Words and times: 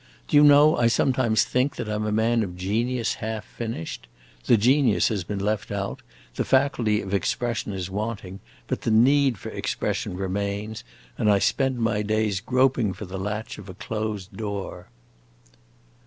Do 0.27 0.35
you 0.35 0.43
know 0.43 0.77
I 0.77 0.87
sometimes 0.87 1.43
think 1.43 1.75
that 1.75 1.87
I 1.87 1.93
'm 1.93 2.07
a 2.07 2.11
man 2.11 2.41
of 2.41 2.57
genius, 2.57 3.13
half 3.21 3.45
finished? 3.45 4.07
The 4.45 4.57
genius 4.57 5.09
has 5.09 5.23
been 5.23 5.37
left 5.37 5.69
out, 5.71 6.01
the 6.37 6.43
faculty 6.43 7.01
of 7.03 7.13
expression 7.13 7.71
is 7.71 7.87
wanting; 7.91 8.39
but 8.65 8.81
the 8.81 8.89
need 8.89 9.37
for 9.37 9.49
expression 9.49 10.17
remains, 10.17 10.83
and 11.19 11.29
I 11.31 11.37
spend 11.37 11.77
my 11.81 12.01
days 12.01 12.39
groping 12.39 12.93
for 12.93 13.05
the 13.05 13.19
latch 13.19 13.59
of 13.59 13.69
a 13.69 13.75
closed 13.75 14.35
door." 14.35 14.87